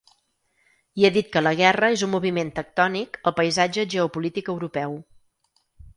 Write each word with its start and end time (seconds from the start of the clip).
I 1.01 1.05
ha 1.09 1.11
dit 1.17 1.27
que 1.35 1.43
la 1.43 1.51
guerra 1.59 1.89
és 1.97 2.03
un 2.07 2.11
moviment 2.15 2.51
tectònic 2.61 3.19
al 3.31 3.35
paisatge 3.41 3.87
geopolític 3.95 4.51
europeu. 4.55 4.97